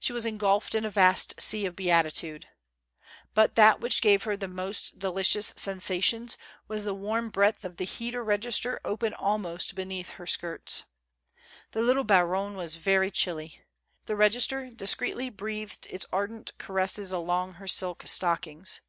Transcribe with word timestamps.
She 0.00 0.12
was 0.12 0.26
engulfed 0.26 0.74
in 0.74 0.84
a 0.84 0.90
vast 0.90 1.40
sea 1.40 1.66
of 1.66 1.76
beatitude. 1.76 2.46
But 3.32 3.54
that 3.54 3.78
which 3.80 4.02
gave 4.02 4.24
her 4.24 4.36
the 4.36 4.48
most 4.48 4.98
delicious 4.98 5.54
sensations 5.56 6.36
was 6.66 6.84
the 6.84 6.94
warm 6.96 7.30
breath 7.30 7.64
of 7.64 7.76
the 7.76 7.84
heater 7.84 8.24
register 8.24 8.80
open 8.84 9.14
almost 9.14 9.76
beneath 9.76 10.08
her 10.10 10.26
skirts. 10.26 10.86
The 11.70 11.82
little 11.82 12.02
baronne 12.02 12.56
was 12.56 12.74
very 12.74 13.12
chilly. 13.12 13.62
Tlie 14.08 14.18
register 14.18 14.68
discreetly 14.68 15.30
breathed 15.30 15.86
its 15.90 16.06
ardent 16.12 16.50
caresses 16.58 17.12
along 17.12 17.52
her 17.52 17.68
silk 17.68 18.02
stockings. 18.08 18.80